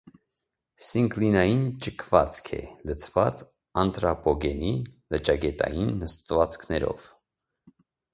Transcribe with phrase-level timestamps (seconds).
[0.83, 2.61] Սինկլինային ճկվածք է՝
[2.91, 3.43] լցված
[3.81, 4.71] անտրապոգենի
[5.17, 7.05] լճագետային նսավածքներով։